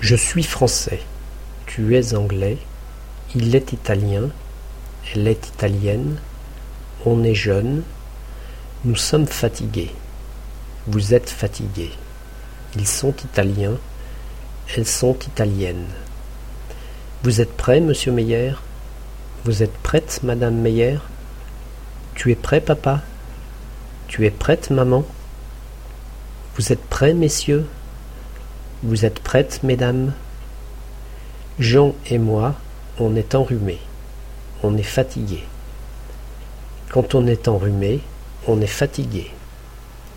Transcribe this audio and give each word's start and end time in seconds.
Je 0.00 0.14
suis 0.14 0.44
français, 0.44 1.00
tu 1.66 1.96
es 1.96 2.14
anglais, 2.14 2.58
il 3.34 3.54
est 3.56 3.72
italien, 3.72 4.30
elle 5.12 5.26
est 5.26 5.48
italienne, 5.48 6.18
on 7.04 7.24
est 7.24 7.34
jeune, 7.34 7.82
nous 8.84 8.94
sommes 8.94 9.26
fatigués, 9.26 9.90
vous 10.86 11.14
êtes 11.14 11.28
fatigués, 11.28 11.90
ils 12.76 12.86
sont 12.86 13.12
italiens, 13.24 13.76
elles 14.76 14.86
sont 14.86 15.18
italiennes. 15.18 15.88
Vous 17.24 17.40
êtes 17.40 17.56
prêt, 17.56 17.80
monsieur 17.80 18.12
Meyer? 18.12 18.52
Vous 19.44 19.64
êtes 19.64 19.76
prête, 19.78 20.20
madame 20.22 20.54
Meyer? 20.54 20.98
Tu 22.14 22.30
es 22.30 22.36
prêt, 22.36 22.60
papa? 22.60 23.02
Tu 24.06 24.26
es 24.26 24.30
prête, 24.30 24.70
maman? 24.70 25.04
Vous 26.54 26.72
êtes 26.72 26.84
prêts, 26.84 27.14
messieurs? 27.14 27.66
Vous 28.84 29.04
êtes 29.04 29.18
prêtes, 29.18 29.64
mesdames? 29.64 30.12
Jean 31.58 31.94
et 32.08 32.18
moi, 32.18 32.54
on 33.00 33.16
est 33.16 33.34
enrhumés. 33.34 33.80
On 34.62 34.76
est 34.76 34.84
fatigués. 34.84 35.42
Quand 36.90 37.16
on 37.16 37.26
est 37.26 37.48
enrhumé, 37.48 38.00
on 38.46 38.60
est 38.60 38.68
fatigué. 38.68 39.32